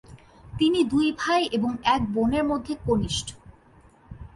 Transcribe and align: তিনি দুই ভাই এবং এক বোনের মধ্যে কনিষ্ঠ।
তিনি 0.59 0.79
দুই 0.83 1.07
ভাই 1.17 1.41
এবং 1.51 1.71
এক 1.85 2.01
বোনের 2.13 2.43
মধ্যে 2.43 2.73
কনিষ্ঠ। 2.85 3.27